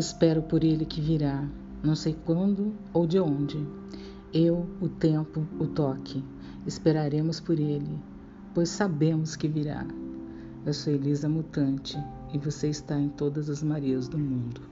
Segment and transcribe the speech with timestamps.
[0.00, 1.46] Espero por ele que virá,
[1.82, 3.58] não sei quando ou de onde.
[4.32, 6.24] Eu, o tempo, o toque.
[6.66, 8.00] Esperaremos por ele,
[8.54, 9.86] pois sabemos que virá.
[10.64, 11.98] Eu sou Elisa Mutante
[12.32, 14.62] e você está em todas as Marias do mundo.